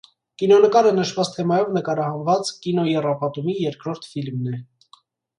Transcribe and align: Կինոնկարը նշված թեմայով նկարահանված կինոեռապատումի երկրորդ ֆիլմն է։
Կինոնկարը 0.41 0.91
նշված 0.99 1.27
թեմայով 1.33 1.67
նկարահանված 1.75 2.49
կինոեռապատումի 2.63 3.55
երկրորդ 3.65 4.09
ֆիլմն 4.15 4.49
է։ 4.55 4.63